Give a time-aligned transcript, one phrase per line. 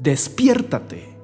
[0.00, 1.16] Despiértate.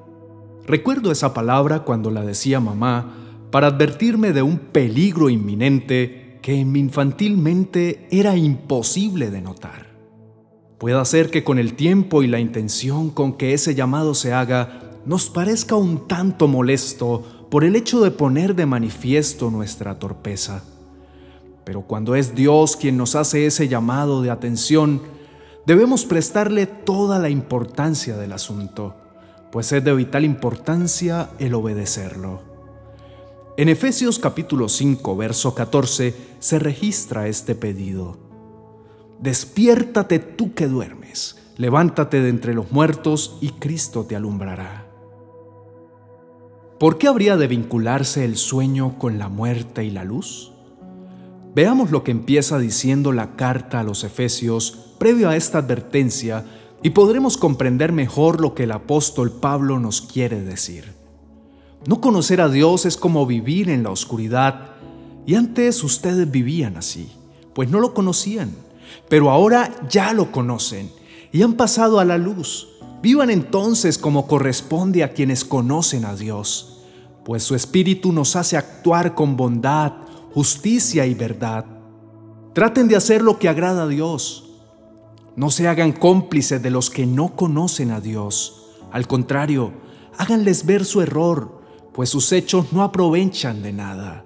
[0.64, 3.12] Recuerdo esa palabra cuando la decía mamá
[3.50, 9.96] para advertirme de un peligro inminente que en mi infantil mente era imposible de notar.
[10.78, 14.91] Puede ser que con el tiempo y la intención con que ese llamado se haga
[15.04, 20.62] nos parezca un tanto molesto por el hecho de poner de manifiesto nuestra torpeza.
[21.64, 25.02] Pero cuando es Dios quien nos hace ese llamado de atención,
[25.66, 28.96] debemos prestarle toda la importancia del asunto,
[29.50, 32.40] pues es de vital importancia el obedecerlo.
[33.56, 38.16] En Efesios capítulo 5, verso 14, se registra este pedido.
[39.20, 44.91] Despiértate tú que duermes, levántate de entre los muertos y Cristo te alumbrará.
[46.82, 50.50] ¿Por qué habría de vincularse el sueño con la muerte y la luz?
[51.54, 56.44] Veamos lo que empieza diciendo la carta a los Efesios previo a esta advertencia
[56.82, 60.92] y podremos comprender mejor lo que el apóstol Pablo nos quiere decir.
[61.86, 64.70] No conocer a Dios es como vivir en la oscuridad,
[65.24, 67.12] y antes ustedes vivían así,
[67.54, 68.50] pues no lo conocían,
[69.08, 70.90] pero ahora ya lo conocen
[71.30, 72.70] y han pasado a la luz.
[73.02, 76.71] Vivan entonces como corresponde a quienes conocen a Dios,
[77.24, 79.92] pues su Espíritu nos hace actuar con bondad,
[80.34, 81.64] justicia y verdad.
[82.52, 84.50] Traten de hacer lo que agrada a Dios.
[85.36, 88.70] No se hagan cómplices de los que no conocen a Dios.
[88.90, 89.72] Al contrario,
[90.18, 94.24] háganles ver su error pues sus hechos no aprovechan de nada.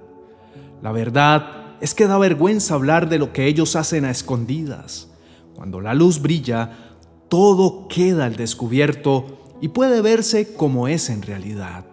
[0.83, 5.08] La verdad es que da vergüenza hablar de lo que ellos hacen a escondidas.
[5.55, 6.97] Cuando la luz brilla,
[7.28, 11.86] todo queda al descubierto y puede verse como es en realidad.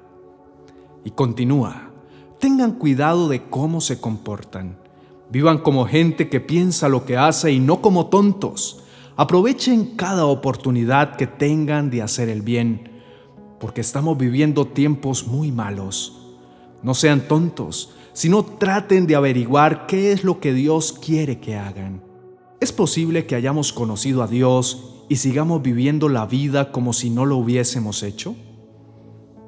[1.03, 1.91] Y continúa,
[2.39, 4.77] tengan cuidado de cómo se comportan.
[5.29, 8.83] Vivan como gente que piensa lo que hace y no como tontos.
[9.15, 12.93] Aprovechen cada oportunidad que tengan de hacer el bien
[13.63, 16.19] porque estamos viviendo tiempos muy malos.
[16.81, 22.03] No sean tontos, sino traten de averiguar qué es lo que Dios quiere que hagan.
[22.59, 27.25] Es posible que hayamos conocido a Dios y sigamos viviendo la vida como si no
[27.25, 28.35] lo hubiésemos hecho.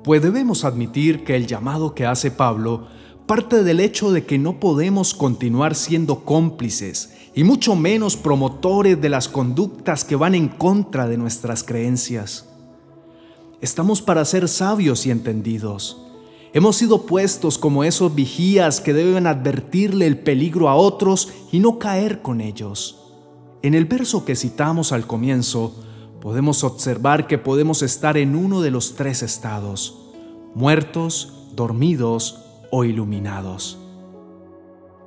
[0.05, 2.85] Pues debemos admitir que el llamado que hace Pablo
[3.25, 9.09] parte del hecho de que no podemos continuar siendo cómplices y mucho menos promotores de
[9.09, 12.47] las conductas que van en contra de nuestras creencias.
[13.61, 15.99] Estamos para ser sabios y entendidos.
[16.53, 21.79] Hemos sido puestos como esos vigías que deben advertirle el peligro a otros y no
[21.79, 23.01] caer con ellos.
[23.63, 25.73] En el verso que citamos al comienzo,
[26.25, 29.96] podemos observar que podemos estar en uno de los tres estados,
[30.56, 32.40] muertos, dormidos
[32.72, 33.78] o iluminados.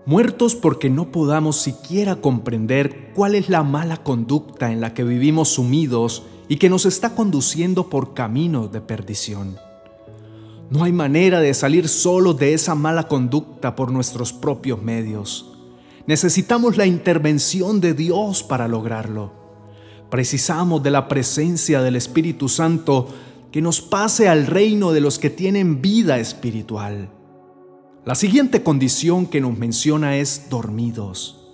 [0.06, 5.48] Muertos porque no podamos siquiera comprender cuál es la mala conducta en la que vivimos
[5.48, 9.56] sumidos y que nos está conduciendo por caminos de perdición.
[10.70, 15.50] No hay manera de salir solo de esa mala conducta por nuestros propios medios.
[16.06, 19.37] Necesitamos la intervención de Dios para lograrlo.
[20.10, 23.08] Precisamos de la presencia del Espíritu Santo
[23.52, 27.10] que nos pase al reino de los que tienen vida espiritual.
[28.04, 31.46] La siguiente condición que nos menciona es dormidos.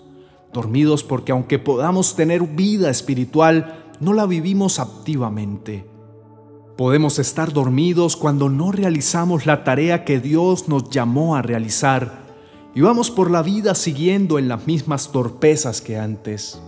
[0.53, 5.85] Dormidos porque aunque podamos tener vida espiritual, no la vivimos activamente.
[6.77, 12.25] Podemos estar dormidos cuando no realizamos la tarea que Dios nos llamó a realizar
[12.75, 16.61] y vamos por la vida siguiendo en las mismas torpezas que antes.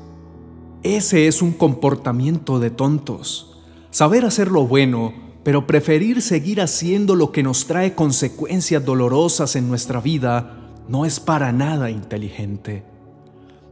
[0.83, 3.59] Ese es un comportamiento de tontos.
[3.91, 9.69] Saber hacer lo bueno, pero preferir seguir haciendo lo que nos trae consecuencias dolorosas en
[9.69, 12.85] nuestra vida, no es para nada inteligente.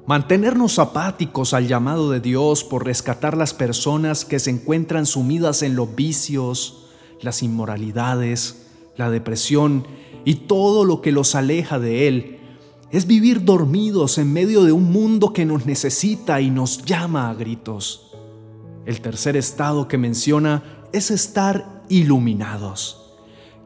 [0.06, 5.76] Mantenernos apáticos al llamado de Dios por rescatar las personas que se encuentran sumidas en
[5.76, 6.86] los vicios,
[7.22, 8.66] las inmoralidades,
[8.96, 9.86] la depresión
[10.24, 12.38] y todo lo que los aleja de Él,
[12.90, 17.34] es vivir dormidos en medio de un mundo que nos necesita y nos llama a
[17.34, 18.12] gritos.
[18.86, 23.16] El tercer estado que menciona es estar iluminados.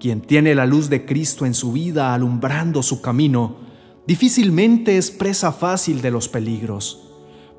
[0.00, 3.56] Quien tiene la luz de Cristo en su vida alumbrando su camino,
[4.06, 7.08] difícilmente es presa fácil de los peligros,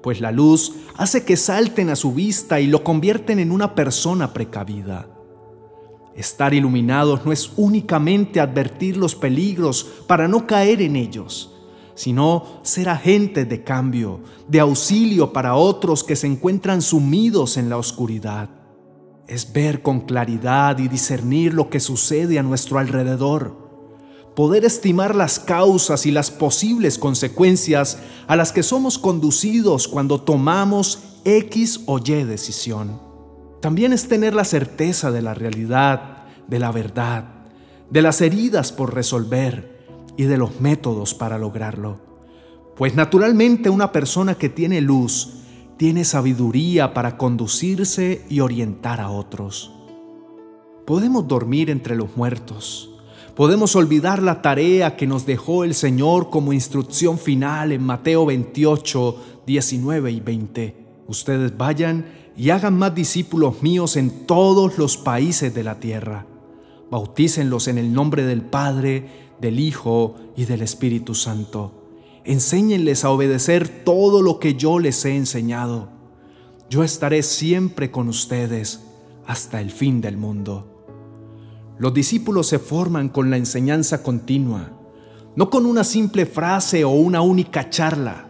[0.01, 4.33] pues la luz hace que salten a su vista y lo convierten en una persona
[4.33, 5.19] precavida.
[6.19, 11.56] Estar iluminados no es únicamente advertir los peligros para no caer en ellos,
[11.95, 17.77] sino ser agentes de cambio, de auxilio para otros que se encuentran sumidos en la
[17.77, 18.50] oscuridad.
[19.27, 23.69] es ver con claridad y discernir lo que sucede a nuestro alrededor
[24.36, 31.00] poder estimar las causas y las posibles consecuencias a las que somos conducidos cuando tomamos
[31.24, 33.08] X o Y decisión.
[33.59, 37.25] También es tener la certeza de la realidad, de la verdad,
[37.89, 39.79] de las heridas por resolver
[40.17, 42.00] y de los métodos para lograrlo.
[42.77, 45.41] Pues naturalmente una persona que tiene luz
[45.77, 49.71] tiene sabiduría para conducirse y orientar a otros.
[50.85, 52.89] Podemos dormir entre los muertos,
[53.39, 59.15] Podemos olvidar la tarea que nos dejó el Señor como instrucción final en Mateo 28,
[59.47, 60.78] 19 y 20.
[61.09, 62.06] Ustedes vayan
[62.38, 66.27] y hagan más discípulos míos en todos los países de la tierra.
[66.91, 69.09] Bautícenlos en el nombre del Padre,
[69.41, 71.73] del Hijo y del Espíritu Santo.
[72.25, 75.89] Enséñenles a obedecer todo lo que yo les he enseñado.
[76.69, 78.81] Yo estaré siempre con ustedes
[79.25, 80.85] hasta el fin del mundo.
[81.79, 84.73] Los discípulos se forman con la enseñanza continua,
[85.35, 88.28] no con una simple frase o una única charla.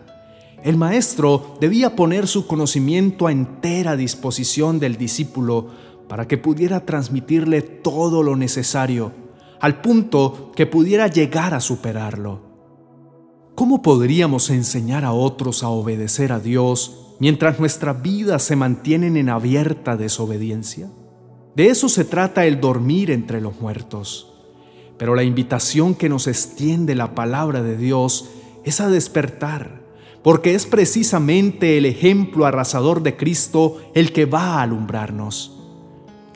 [0.64, 5.68] El maestro debía poner su conocimiento a entera disposición del discípulo
[6.10, 9.14] para que pudiera transmitirle todo lo necesario,
[9.62, 12.42] al punto que pudiera llegar a superarlo.
[13.56, 19.30] ¿Cómo podríamos enseñar a otros a obedecer a Dios mientras nuestras vidas se mantienen en
[19.30, 20.90] abierta desobediencia?
[21.56, 24.34] De eso se trata el dormir entre los muertos.
[24.98, 28.30] Pero la invitación que nos extiende la palabra de Dios
[28.64, 29.79] es a despertar,
[30.24, 35.56] porque es precisamente el ejemplo arrasador de Cristo el que va a alumbrarnos.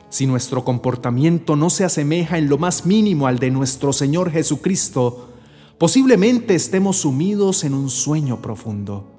[0.08, 5.28] Si nuestro comportamiento no se asemeja en lo más mínimo al de nuestro Señor Jesucristo,
[5.78, 9.10] posiblemente estemos sumidos en un sueño profundo.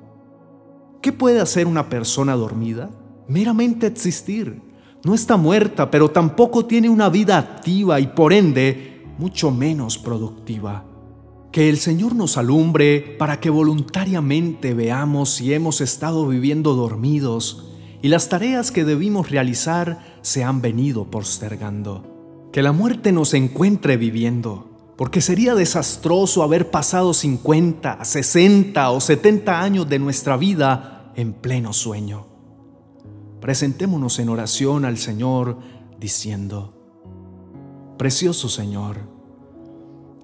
[1.02, 2.90] ¿Qué puede hacer una persona dormida?
[3.28, 4.62] Meramente existir
[5.06, 10.84] no está muerta, pero tampoco tiene una vida activa y por ende mucho menos productiva.
[11.56, 17.72] Que el Señor nos alumbre para que voluntariamente veamos si hemos estado viviendo dormidos
[18.02, 22.50] y las tareas que debimos realizar se han venido postergando.
[22.52, 29.62] Que la muerte nos encuentre viviendo, porque sería desastroso haber pasado 50, 60 o 70
[29.62, 32.36] años de nuestra vida en pleno sueño
[33.46, 35.60] presentémonos en oración al Señor
[36.00, 36.74] diciendo,
[37.96, 39.15] Precioso Señor,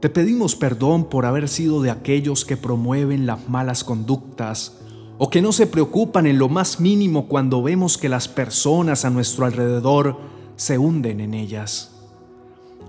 [0.02, 4.80] te pedimos perdón por haber sido de aquellos que promueven las malas conductas
[5.20, 9.12] o que no se preocupan en lo más mínimo cuando vemos que las personas a
[9.12, 10.18] nuestro alrededor
[10.56, 11.92] se hunden en ellas.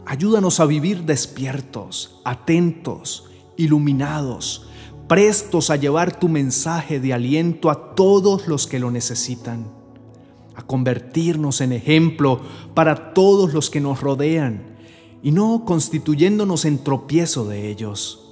[0.06, 3.29] Ayúdanos a vivir despiertos, atentos,
[3.59, 4.67] iluminados,
[5.06, 9.67] prestos a llevar tu mensaje de aliento a todos los que lo necesitan
[10.55, 12.41] a convertirnos en ejemplo
[12.75, 14.72] para todos los que nos rodean
[15.23, 18.31] y no constituyéndonos en tropiezo de ellos.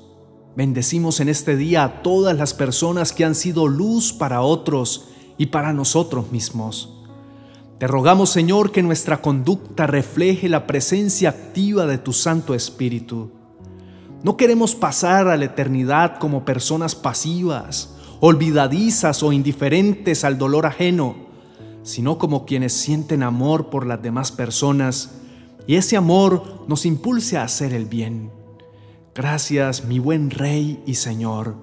[0.57, 5.09] Bendecimos en este día a todas las personas que han sido luz para otros
[5.39, 6.97] y para nosotros mismos.
[7.79, 13.31] Te rogamos, Señor, que nuestra conducta refleje la presencia activa de tu Santo Espíritu.
[14.23, 21.31] No queremos pasar a la eternidad como personas pasivas, olvidadizas o indiferentes al dolor ajeno
[21.83, 25.20] sino como quienes sienten amor por las demás personas
[25.71, 28.33] y ese amor nos impulse a hacer el bien.
[29.15, 31.55] Gracias, mi buen Rey y Señor,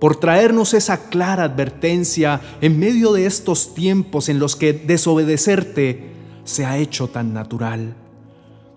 [0.00, 6.66] por traernos esa clara advertencia en medio de estos tiempos en los que desobedecerte se
[6.66, 7.94] ha hecho tan natural.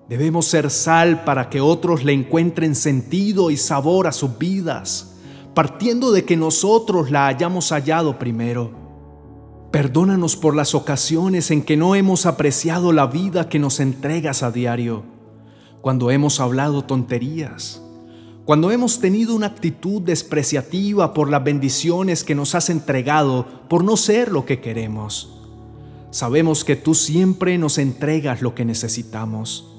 [0.07, 5.15] Debemos ser sal para que otros le encuentren sentido y sabor a sus vidas,
[5.55, 8.84] partiendo de que nosotros la hayamos hallado primero.
[9.75, 14.49] Perdónanos por las ocasiones en que no hemos apreciado la vida que nos entregas a
[14.49, 15.03] diario,
[15.81, 17.81] cuando hemos hablado tonterías,
[18.45, 23.97] cuando hemos tenido una actitud despreciativa por las bendiciones que nos has entregado por no
[23.97, 25.41] ser lo que queremos.
[26.09, 29.75] Sabemos que tú siempre nos entregas lo que necesitamos.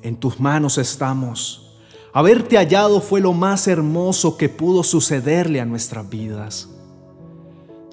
[0.00, 1.76] En tus manos estamos.
[2.14, 6.70] Haberte hallado fue lo más hermoso que pudo sucederle a nuestras vidas.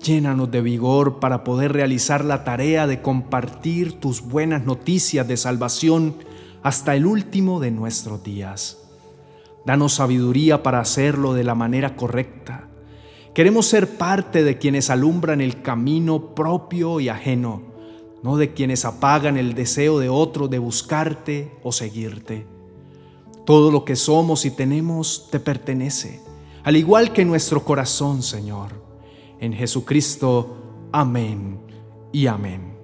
[0.04, 6.16] Llénanos de vigor para poder realizar la tarea de compartir tus buenas noticias de salvación
[6.64, 8.78] hasta el último de nuestros días.
[9.66, 12.70] Danos sabiduría para hacerlo de la manera correcta.
[13.34, 17.62] Queremos ser parte de quienes alumbran el camino propio y ajeno,
[18.24, 22.48] no de quienes apagan el deseo de otro de buscarte o seguirte.
[23.46, 26.22] Todo lo que somos y tenemos te pertenece,
[26.64, 28.87] al igual que nuestro corazón, Señor.
[29.40, 31.60] En Jesucristo, amén
[32.12, 32.77] y amén.